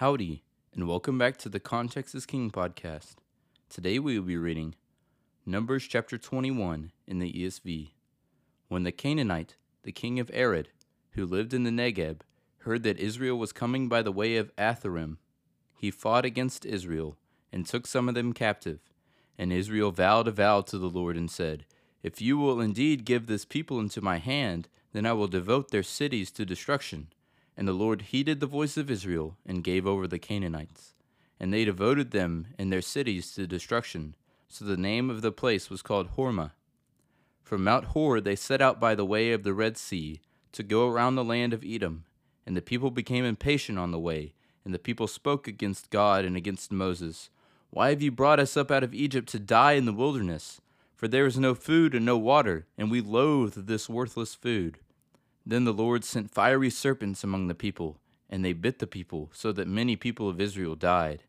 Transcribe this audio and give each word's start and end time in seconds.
Howdy, 0.00 0.42
and 0.74 0.86
welcome 0.86 1.16
back 1.16 1.38
to 1.38 1.48
the 1.48 1.58
Context 1.58 2.14
is 2.14 2.26
King 2.26 2.50
podcast. 2.50 3.14
Today 3.70 3.98
we 3.98 4.18
will 4.18 4.26
be 4.26 4.36
reading 4.36 4.74
Numbers 5.46 5.86
chapter 5.88 6.18
21 6.18 6.92
in 7.06 7.18
the 7.18 7.32
ESV. 7.32 7.92
When 8.68 8.82
the 8.82 8.92
Canaanite, 8.92 9.56
the 9.84 9.92
king 9.92 10.20
of 10.20 10.30
Arad, 10.34 10.68
who 11.12 11.24
lived 11.24 11.54
in 11.54 11.64
the 11.64 11.70
Negeb, 11.70 12.20
heard 12.58 12.82
that 12.82 12.98
Israel 12.98 13.38
was 13.38 13.54
coming 13.54 13.88
by 13.88 14.02
the 14.02 14.12
way 14.12 14.36
of 14.36 14.54
Atharim, 14.56 15.16
he 15.78 15.90
fought 15.90 16.26
against 16.26 16.66
Israel 16.66 17.16
and 17.50 17.64
took 17.64 17.86
some 17.86 18.06
of 18.06 18.14
them 18.14 18.34
captive. 18.34 18.80
And 19.38 19.50
Israel 19.50 19.92
vowed 19.92 20.28
a 20.28 20.30
vow 20.30 20.60
to 20.60 20.76
the 20.76 20.90
Lord 20.90 21.16
and 21.16 21.30
said, 21.30 21.64
If 22.02 22.20
you 22.20 22.36
will 22.36 22.60
indeed 22.60 23.06
give 23.06 23.28
this 23.28 23.46
people 23.46 23.80
into 23.80 24.02
my 24.02 24.18
hand, 24.18 24.68
then 24.92 25.06
I 25.06 25.14
will 25.14 25.26
devote 25.26 25.70
their 25.70 25.82
cities 25.82 26.30
to 26.32 26.44
destruction. 26.44 27.06
And 27.56 27.66
the 27.66 27.72
Lord 27.72 28.02
heeded 28.02 28.40
the 28.40 28.46
voice 28.46 28.76
of 28.76 28.90
Israel 28.90 29.36
and 29.46 29.64
gave 29.64 29.86
over 29.86 30.06
the 30.06 30.18
Canaanites. 30.18 30.94
And 31.40 31.52
they 31.52 31.64
devoted 31.64 32.10
them 32.10 32.48
and 32.58 32.72
their 32.72 32.82
cities 32.82 33.32
to 33.32 33.46
destruction. 33.46 34.14
So 34.48 34.64
the 34.64 34.76
name 34.76 35.10
of 35.10 35.22
the 35.22 35.32
place 35.32 35.70
was 35.70 35.82
called 35.82 36.16
Hormah. 36.16 36.52
From 37.42 37.64
Mount 37.64 37.86
Hor 37.86 38.20
they 38.20 38.36
set 38.36 38.60
out 38.60 38.80
by 38.80 38.94
the 38.94 39.04
way 39.04 39.32
of 39.32 39.42
the 39.42 39.54
Red 39.54 39.76
Sea 39.76 40.20
to 40.52 40.62
go 40.62 40.88
around 40.88 41.14
the 41.14 41.24
land 41.24 41.52
of 41.52 41.64
Edom. 41.64 42.04
And 42.46 42.56
the 42.56 42.62
people 42.62 42.90
became 42.90 43.24
impatient 43.24 43.78
on 43.78 43.90
the 43.90 43.98
way, 43.98 44.34
and 44.64 44.72
the 44.72 44.78
people 44.78 45.06
spoke 45.06 45.48
against 45.48 45.90
God 45.90 46.24
and 46.24 46.36
against 46.36 46.72
Moses. 46.72 47.30
Why 47.70 47.90
have 47.90 48.02
you 48.02 48.10
brought 48.10 48.40
us 48.40 48.56
up 48.56 48.70
out 48.70 48.84
of 48.84 48.94
Egypt 48.94 49.28
to 49.30 49.38
die 49.38 49.72
in 49.72 49.84
the 49.84 49.92
wilderness? 49.92 50.60
For 50.94 51.08
there 51.08 51.26
is 51.26 51.38
no 51.38 51.54
food 51.54 51.94
and 51.94 52.06
no 52.06 52.16
water, 52.16 52.66
and 52.78 52.90
we 52.90 53.00
loathe 53.00 53.66
this 53.66 53.88
worthless 53.88 54.34
food. 54.34 54.78
Then 55.48 55.62
the 55.62 55.72
Lord 55.72 56.02
sent 56.02 56.32
fiery 56.32 56.70
serpents 56.70 57.22
among 57.22 57.46
the 57.46 57.54
people, 57.54 58.00
and 58.28 58.44
they 58.44 58.52
bit 58.52 58.80
the 58.80 58.86
people, 58.86 59.30
so 59.32 59.52
that 59.52 59.68
many 59.68 59.94
people 59.94 60.28
of 60.28 60.40
Israel 60.40 60.74
died. 60.74 61.22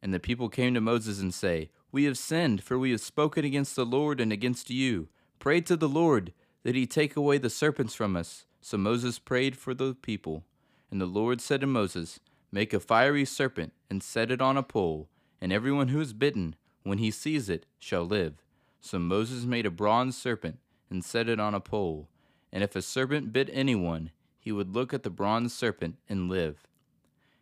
And 0.00 0.14
the 0.14 0.20
people 0.20 0.48
came 0.48 0.72
to 0.74 0.80
Moses 0.80 1.20
and 1.20 1.34
say, 1.34 1.70
We 1.90 2.04
have 2.04 2.16
sinned, 2.16 2.62
for 2.62 2.78
we 2.78 2.92
have 2.92 3.00
spoken 3.00 3.44
against 3.44 3.74
the 3.74 3.84
Lord 3.84 4.20
and 4.20 4.32
against 4.32 4.70
you. 4.70 5.08
Pray 5.40 5.60
to 5.62 5.74
the 5.76 5.88
Lord 5.88 6.32
that 6.62 6.76
he 6.76 6.86
take 6.86 7.16
away 7.16 7.38
the 7.38 7.50
serpents 7.50 7.96
from 7.96 8.14
us. 8.14 8.46
So 8.60 8.78
Moses 8.78 9.18
prayed 9.18 9.56
for 9.56 9.74
the 9.74 9.94
people. 9.94 10.44
And 10.92 11.00
the 11.00 11.06
Lord 11.06 11.40
said 11.40 11.60
to 11.62 11.66
Moses, 11.66 12.20
Make 12.52 12.72
a 12.72 12.78
fiery 12.78 13.24
serpent 13.24 13.72
and 13.90 14.00
set 14.00 14.30
it 14.30 14.40
on 14.40 14.56
a 14.56 14.62
pole, 14.62 15.08
and 15.40 15.52
everyone 15.52 15.88
who 15.88 16.00
is 16.00 16.12
bitten, 16.12 16.54
when 16.84 16.98
he 16.98 17.10
sees 17.10 17.48
it, 17.48 17.66
shall 17.80 18.04
live. 18.04 18.44
So 18.80 19.00
Moses 19.00 19.44
made 19.44 19.66
a 19.66 19.70
bronze 19.72 20.16
serpent 20.16 20.58
and 20.88 21.04
set 21.04 21.28
it 21.28 21.40
on 21.40 21.52
a 21.52 21.60
pole 21.60 22.08
and 22.54 22.62
if 22.62 22.76
a 22.76 22.80
serpent 22.80 23.32
bit 23.32 23.50
anyone, 23.52 24.12
he 24.38 24.52
would 24.52 24.72
look 24.72 24.94
at 24.94 25.02
the 25.02 25.10
bronze 25.10 25.52
serpent 25.52 25.96
and 26.08 26.28
live. 26.30 26.68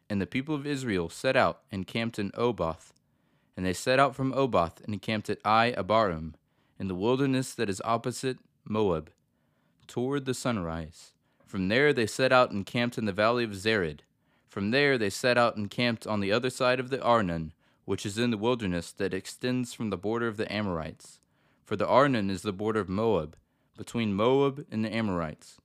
And 0.09 0.23
the 0.23 0.27
people 0.27 0.55
of 0.55 0.67
Israel 0.67 1.11
set 1.11 1.37
out 1.37 1.61
and 1.71 1.87
camped 1.87 2.19
in 2.19 2.33
Oboth. 2.35 2.95
And 3.55 3.67
they 3.67 3.75
set 3.75 4.01
out 4.01 4.17
from 4.17 4.33
Oboth 4.33 4.83
and 4.85 5.03
camped 5.03 5.29
at 5.29 5.43
Iye-abarim, 5.43 6.33
in 6.79 6.89
the 6.89 6.95
wilderness 6.95 7.53
that 7.55 7.69
is 7.69 7.83
opposite 7.85 8.39
Moab, 8.65 9.11
toward 9.87 10.25
the 10.25 10.33
sunrise. 10.33 11.13
From 11.45 11.69
there 11.69 11.93
they 11.93 12.07
set 12.07 12.33
out 12.33 12.51
and 12.51 12.65
camped 12.65 12.97
in 12.97 13.05
the 13.05 13.13
valley 13.13 13.45
of 13.45 13.51
Zered. 13.51 14.01
From 14.49 14.71
there 14.71 14.97
they 14.97 15.11
set 15.11 15.37
out 15.37 15.57
and 15.57 15.71
camped 15.71 16.07
on 16.07 16.21
the 16.21 16.33
other 16.33 16.49
side 16.49 16.81
of 16.81 16.89
the 16.89 17.03
Arnon, 17.03 17.53
which 17.85 18.07
is 18.07 18.17
in 18.17 18.31
the 18.31 18.39
wilderness 18.39 18.91
that 18.93 19.13
extends 19.13 19.75
from 19.75 19.91
the 19.91 19.99
border 19.99 20.27
of 20.27 20.39
the 20.39 20.51
Amorites. 20.51 21.21
For 21.67 21.77
the 21.77 21.87
Arnon 21.87 22.31
is 22.31 22.41
the 22.41 22.53
border 22.53 22.81
of 22.81 22.89
Moab, 22.89 23.37
between 23.77 24.15
Moab 24.15 24.67
and 24.71 24.85
the 24.85 24.95
Amorites. 24.95 25.59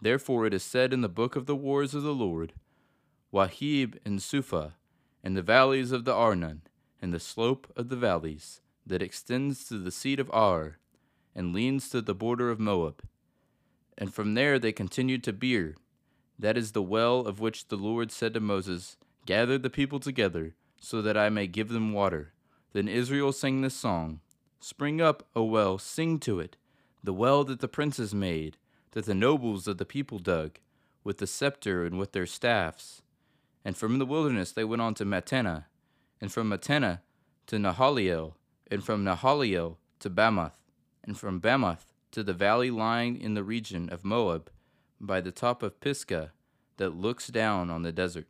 Therefore 0.00 0.46
it 0.46 0.54
is 0.54 0.62
said 0.62 0.92
in 0.92 1.00
the 1.00 1.08
book 1.08 1.36
of 1.36 1.46
the 1.46 1.56
wars 1.56 1.94
of 1.94 2.02
the 2.02 2.14
Lord, 2.14 2.52
Waheb 3.32 3.98
and 4.04 4.22
Suphah, 4.22 4.74
and 5.22 5.36
the 5.36 5.42
valleys 5.42 5.92
of 5.92 6.04
the 6.04 6.14
Arnon, 6.14 6.62
and 7.00 7.12
the 7.12 7.20
slope 7.20 7.72
of 7.76 7.88
the 7.88 7.96
valleys, 7.96 8.60
that 8.86 9.02
extends 9.02 9.64
to 9.64 9.78
the 9.78 9.90
seat 9.90 10.20
of 10.20 10.30
Ar, 10.32 10.78
and 11.34 11.52
leans 11.52 11.88
to 11.90 12.00
the 12.00 12.14
border 12.14 12.50
of 12.50 12.60
Moab. 12.60 13.02
And 13.98 14.12
from 14.14 14.34
there 14.34 14.58
they 14.58 14.72
continued 14.72 15.24
to 15.24 15.32
Beer. 15.32 15.76
That 16.38 16.56
is 16.56 16.72
the 16.72 16.82
well 16.82 17.20
of 17.20 17.40
which 17.40 17.68
the 17.68 17.76
Lord 17.76 18.12
said 18.12 18.34
to 18.34 18.40
Moses, 18.40 18.96
Gather 19.24 19.58
the 19.58 19.70
people 19.70 19.98
together, 19.98 20.54
so 20.80 21.02
that 21.02 21.16
I 21.16 21.30
may 21.30 21.46
give 21.46 21.70
them 21.70 21.92
water. 21.92 22.32
Then 22.72 22.88
Israel 22.88 23.32
sang 23.32 23.62
this 23.62 23.74
song 23.74 24.20
Spring 24.60 25.00
up, 25.00 25.26
O 25.34 25.44
well, 25.44 25.78
sing 25.78 26.18
to 26.20 26.40
it 26.40 26.56
the 27.06 27.14
well 27.14 27.44
that 27.44 27.60
the 27.60 27.68
princes 27.68 28.12
made, 28.12 28.56
that 28.90 29.06
the 29.06 29.14
nobles 29.14 29.68
of 29.68 29.78
the 29.78 29.84
people 29.84 30.18
dug, 30.18 30.58
with 31.04 31.18
the 31.18 31.26
scepter 31.26 31.86
and 31.86 31.96
with 31.98 32.10
their 32.10 32.26
staffs. 32.26 33.00
And 33.64 33.76
from 33.76 33.98
the 33.98 34.04
wilderness 34.04 34.50
they 34.50 34.64
went 34.64 34.82
on 34.82 34.94
to 34.94 35.04
Mattanah, 35.04 35.66
and 36.20 36.32
from 36.32 36.50
Mattanah 36.50 37.00
to 37.46 37.56
Nahaliel, 37.56 38.34
and 38.68 38.82
from 38.82 39.04
Nahaliel 39.04 39.76
to 40.00 40.10
Bamoth, 40.10 40.58
and 41.04 41.16
from 41.16 41.40
Bamoth 41.40 41.92
to 42.10 42.24
the 42.24 42.34
valley 42.34 42.72
lying 42.72 43.20
in 43.20 43.34
the 43.34 43.44
region 43.44 43.88
of 43.88 44.04
Moab, 44.04 44.50
by 45.00 45.20
the 45.20 45.30
top 45.30 45.62
of 45.62 45.80
Pisgah, 45.80 46.32
that 46.76 46.90
looks 46.90 47.28
down 47.28 47.70
on 47.70 47.82
the 47.82 47.92
desert. 47.92 48.26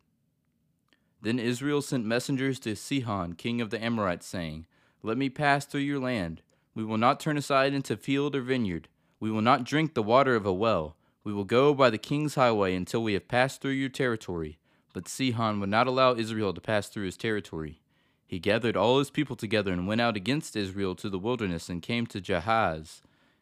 Then 1.22 1.38
Israel 1.38 1.80
sent 1.80 2.04
messengers 2.04 2.60
to 2.60 2.76
Sihon, 2.76 3.32
king 3.32 3.62
of 3.62 3.70
the 3.70 3.82
Amorites, 3.82 4.26
saying, 4.26 4.66
Let 5.02 5.16
me 5.16 5.30
pass 5.30 5.64
through 5.64 5.80
your 5.80 5.98
land 5.98 6.42
we 6.76 6.84
will 6.84 6.98
not 6.98 7.18
turn 7.18 7.38
aside 7.38 7.72
into 7.72 7.96
field 7.96 8.36
or 8.36 8.42
vineyard. 8.42 8.86
We 9.18 9.30
will 9.30 9.40
not 9.40 9.64
drink 9.64 9.94
the 9.94 10.02
water 10.02 10.36
of 10.36 10.44
a 10.44 10.52
well. 10.52 10.94
We 11.24 11.32
will 11.32 11.44
go 11.44 11.72
by 11.72 11.88
the 11.88 11.96
king's 11.96 12.34
highway 12.34 12.74
until 12.74 13.02
we 13.02 13.14
have 13.14 13.28
passed 13.28 13.62
through 13.62 13.72
your 13.72 13.88
territory. 13.88 14.58
But 14.92 15.08
Sihon 15.08 15.58
would 15.58 15.70
not 15.70 15.86
allow 15.86 16.14
Israel 16.14 16.52
to 16.52 16.60
pass 16.60 16.88
through 16.88 17.06
his 17.06 17.16
territory. 17.16 17.80
He 18.26 18.38
gathered 18.38 18.76
all 18.76 18.98
his 18.98 19.08
people 19.08 19.36
together 19.36 19.72
and 19.72 19.86
went 19.86 20.02
out 20.02 20.16
against 20.16 20.54
Israel 20.54 20.94
to 20.96 21.08
the 21.08 21.18
wilderness 21.18 21.70
and 21.70 21.80
came 21.80 22.06
to 22.08 22.20
Jahaz 22.20 23.00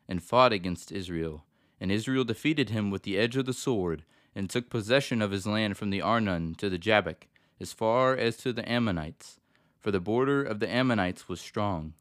and 0.08 0.22
fought 0.22 0.52
against 0.52 0.92
Israel. 0.92 1.44
And 1.80 1.90
Israel 1.90 2.22
defeated 2.22 2.70
him 2.70 2.92
with 2.92 3.02
the 3.02 3.18
edge 3.18 3.36
of 3.36 3.46
the 3.46 3.52
sword 3.52 4.04
and 4.32 4.48
took 4.48 4.70
possession 4.70 5.20
of 5.20 5.32
his 5.32 5.44
land 5.44 5.76
from 5.76 5.90
the 5.90 6.02
Arnon 6.02 6.54
to 6.56 6.70
the 6.70 6.78
Jabbok, 6.78 7.26
as 7.58 7.72
far 7.72 8.16
as 8.16 8.36
to 8.38 8.52
the 8.52 8.68
Ammonites, 8.70 9.40
for 9.80 9.90
the 9.90 10.00
border 10.00 10.40
of 10.44 10.60
the 10.60 10.72
Ammonites 10.72 11.28
was 11.28 11.40
strong. 11.40 11.94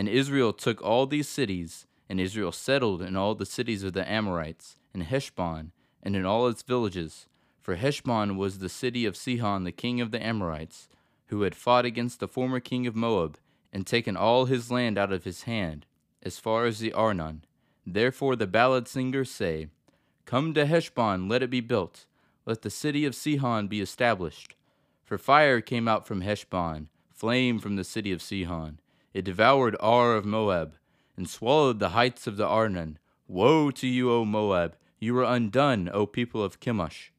And 0.00 0.08
Israel 0.08 0.54
took 0.54 0.80
all 0.80 1.04
these 1.04 1.28
cities, 1.28 1.86
and 2.08 2.18
Israel 2.18 2.52
settled 2.52 3.02
in 3.02 3.16
all 3.16 3.34
the 3.34 3.44
cities 3.44 3.84
of 3.84 3.92
the 3.92 4.10
Amorites, 4.10 4.78
in 4.94 5.02
Heshbon, 5.02 5.72
and 6.02 6.16
in 6.16 6.24
all 6.24 6.48
its 6.48 6.62
villages. 6.62 7.26
For 7.60 7.74
Heshbon 7.74 8.38
was 8.38 8.60
the 8.60 8.70
city 8.70 9.04
of 9.04 9.14
Sihon 9.14 9.64
the 9.64 9.72
king 9.72 10.00
of 10.00 10.10
the 10.10 10.24
Amorites, 10.24 10.88
who 11.26 11.42
had 11.42 11.54
fought 11.54 11.84
against 11.84 12.18
the 12.18 12.28
former 12.28 12.60
king 12.60 12.86
of 12.86 12.96
Moab, 12.96 13.36
and 13.74 13.86
taken 13.86 14.16
all 14.16 14.46
his 14.46 14.70
land 14.70 14.96
out 14.96 15.12
of 15.12 15.24
his 15.24 15.42
hand, 15.42 15.84
as 16.22 16.38
far 16.38 16.64
as 16.64 16.78
the 16.78 16.94
Arnon. 16.94 17.44
Therefore 17.86 18.36
the 18.36 18.46
ballad 18.46 18.88
singers 18.88 19.30
say, 19.30 19.68
Come 20.24 20.54
to 20.54 20.64
Heshbon, 20.64 21.28
let 21.28 21.42
it 21.42 21.50
be 21.50 21.60
built, 21.60 22.06
let 22.46 22.62
the 22.62 22.70
city 22.70 23.04
of 23.04 23.14
Sihon 23.14 23.68
be 23.68 23.82
established. 23.82 24.54
For 25.04 25.18
fire 25.18 25.60
came 25.60 25.86
out 25.86 26.06
from 26.06 26.22
Heshbon, 26.22 26.88
flame 27.10 27.58
from 27.58 27.76
the 27.76 27.84
city 27.84 28.12
of 28.12 28.22
Sihon. 28.22 28.78
It 29.12 29.24
devoured 29.24 29.76
Ar 29.80 30.14
of 30.14 30.24
Moab, 30.24 30.74
and 31.16 31.28
swallowed 31.28 31.78
the 31.78 31.90
heights 31.90 32.26
of 32.26 32.36
the 32.36 32.46
Arnon. 32.46 32.98
Woe 33.26 33.70
to 33.72 33.86
you, 33.86 34.12
O 34.12 34.24
Moab! 34.24 34.76
You 34.98 35.18
are 35.18 35.24
undone, 35.24 35.88
O 35.92 36.06
people 36.06 36.42
of 36.42 36.60
Chemosh. 36.60 37.10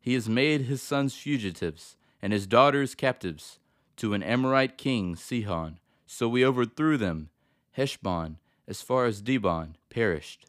He 0.00 0.14
has 0.14 0.28
made 0.28 0.62
his 0.62 0.82
sons 0.82 1.14
fugitives, 1.14 1.96
and 2.20 2.32
his 2.32 2.46
daughters 2.46 2.94
captives, 2.94 3.58
to 3.96 4.14
an 4.14 4.22
Amorite 4.22 4.76
king, 4.76 5.16
Sihon. 5.16 5.78
So 6.06 6.28
we 6.28 6.44
overthrew 6.44 6.96
them. 6.96 7.30
Heshbon, 7.76 8.36
as 8.66 8.82
far 8.82 9.06
as 9.06 9.22
Dibon, 9.22 9.74
perished. 9.88 10.46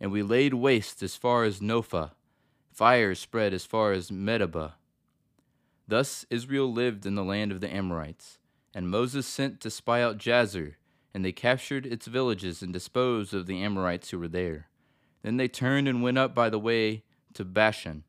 And 0.00 0.10
we 0.10 0.22
laid 0.22 0.54
waste 0.54 1.02
as 1.02 1.14
far 1.14 1.44
as 1.44 1.60
Nophah. 1.60 2.10
Fire 2.72 3.14
spread 3.14 3.52
as 3.52 3.64
far 3.64 3.92
as 3.92 4.10
Medeba. 4.10 4.72
Thus 5.86 6.24
Israel 6.30 6.72
lived 6.72 7.04
in 7.04 7.14
the 7.14 7.24
land 7.24 7.52
of 7.52 7.60
the 7.60 7.72
Amorites. 7.72 8.38
And 8.74 8.88
Moses 8.88 9.26
sent 9.26 9.60
to 9.60 9.70
spy 9.70 10.02
out 10.02 10.18
Jazer, 10.18 10.74
and 11.12 11.24
they 11.24 11.32
captured 11.32 11.86
its 11.86 12.06
villages 12.06 12.62
and 12.62 12.72
disposed 12.72 13.34
of 13.34 13.46
the 13.46 13.62
Amorites 13.62 14.10
who 14.10 14.18
were 14.18 14.28
there. 14.28 14.68
Then 15.22 15.36
they 15.36 15.48
turned 15.48 15.88
and 15.88 16.02
went 16.02 16.18
up 16.18 16.34
by 16.34 16.48
the 16.50 16.58
way 16.58 17.02
to 17.34 17.44
Bashan. 17.44 18.04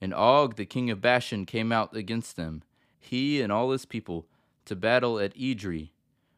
And 0.00 0.12
Og, 0.12 0.56
the 0.56 0.66
king 0.66 0.90
of 0.90 1.00
Bashan, 1.00 1.46
came 1.46 1.72
out 1.72 1.96
against 1.96 2.36
them, 2.36 2.62
he 2.98 3.40
and 3.40 3.52
all 3.52 3.70
his 3.70 3.84
people, 3.84 4.26
to 4.64 4.76
battle 4.76 5.18
at 5.18 5.34
Edrei. 5.34 5.90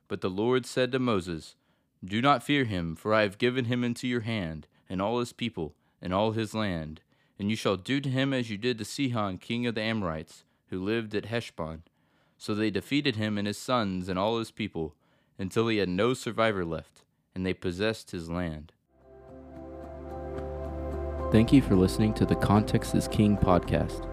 But 0.09 0.21
the 0.21 0.31
Lord 0.31 0.67
said 0.67 0.93
to 0.93 0.99
Moses, 0.99 1.57
Do 2.05 2.23
not 2.23 2.43
fear 2.43 2.65
him, 2.65 2.95
for 2.95 3.13
I 3.13 3.23
have 3.23 3.39
given 3.39 3.67
him 3.67 3.83
into 3.83 4.07
your 4.07 4.21
hand, 4.21 4.67
and 4.89 5.01
all 5.01 5.19
his 5.19 5.33
people, 5.33 5.75
and 6.01 6.13
all 6.13 6.33
his 6.33 6.55
land. 6.55 7.01
And 7.39 7.51
you 7.51 7.57
shall 7.57 7.77
do 7.77 8.01
to 8.01 8.09
him 8.09 8.33
as 8.33 8.51
you 8.51 8.57
did 8.57 8.79
to 8.79 8.85
Sihon, 8.85 9.39
king 9.39 9.67
of 9.67 9.75
the 9.75 9.83
Amorites, 9.83 10.45
who 10.69 10.83
lived 10.83 11.15
at 11.15 11.27
Heshbon. 11.27 11.83
So 12.37 12.55
they 12.55 12.71
defeated 12.71 13.17
him 13.17 13.39
and 13.39 13.47
his 13.47 13.59
sons 13.59 14.09
and 14.09 14.19
all 14.19 14.39
his 14.39 14.51
people 14.51 14.95
until 15.39 15.69
he 15.69 15.79
had 15.79 15.89
no 15.89 16.15
survivor 16.15 16.65
left, 16.65 17.03
and 17.35 17.45
they 17.45 17.55
possessed 17.55 18.11
his 18.11 18.29
land. 18.29 18.73
Thank 21.33 21.53
you 21.53 21.63
for 21.63 21.75
listening 21.75 22.15
to 22.15 22.27
the 22.27 22.37
Context 22.37 22.95
is 22.95 23.09
King 23.09 23.37
podcast. 23.37 24.09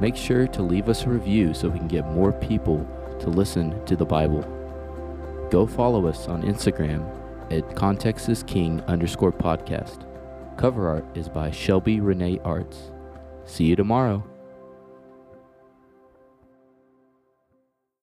Make 0.00 0.16
sure 0.16 0.46
to 0.48 0.62
leave 0.62 0.88
us 0.88 1.04
a 1.04 1.08
review 1.08 1.54
so 1.54 1.68
we 1.68 1.78
can 1.78 1.88
get 1.88 2.06
more 2.08 2.32
people 2.32 2.86
to 3.20 3.30
listen 3.30 3.84
to 3.86 3.96
the 3.96 4.04
Bible. 4.04 4.42
Go 5.50 5.66
follow 5.66 6.06
us 6.06 6.26
on 6.26 6.42
Instagram 6.42 7.08
at 7.52 7.76
Context 7.76 8.28
is 8.28 8.42
King 8.42 8.80
underscore 8.82 9.32
podcast. 9.32 10.06
Cover 10.58 10.88
art 10.88 11.04
is 11.16 11.28
by 11.28 11.50
Shelby 11.50 12.00
Renee 12.00 12.40
Arts. 12.44 12.90
See 13.44 13.64
you 13.64 13.76
tomorrow. 13.76 14.24